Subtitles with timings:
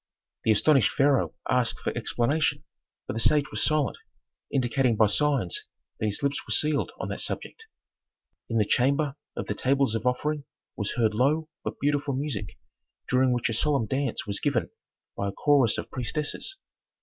[0.45, 2.63] The astonished pharaoh asked for explanation,
[3.05, 3.99] but the sage was silent,
[4.51, 5.63] indicating by signs
[5.99, 7.67] that his lips were sealed on that subject.
[8.49, 10.45] In the chamber of the "tables of offering"
[10.75, 12.57] was heard low but beautiful music,
[13.07, 14.71] during which a solemn dance was given
[15.15, 16.57] by a chorus of priestesses.